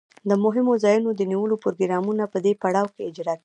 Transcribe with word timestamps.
د 0.29 0.31
مهمو 0.43 0.73
ځایونو 0.83 1.09
د 1.13 1.21
نیولو 1.31 1.55
پروګرامونه 1.63 2.23
په 2.33 2.37
دې 2.45 2.53
پړاو 2.61 2.93
کې 2.93 3.01
اجرا 3.09 3.33
کیږي. 3.35 3.39